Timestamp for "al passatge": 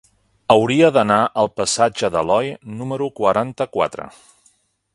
1.41-2.09